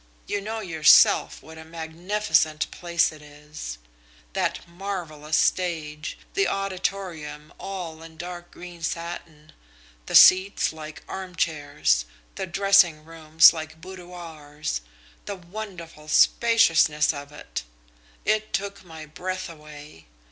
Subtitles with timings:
[0.25, 3.77] You know yourself what a magnificent place it is
[4.33, 9.51] that marvellous stage, the auditorium all in dark green satin,
[10.07, 14.81] the seats like armchairs, the dressing rooms like boudoirs
[15.25, 17.61] the wonderful spaciousness of it!
[18.25, 20.07] It took my breath away.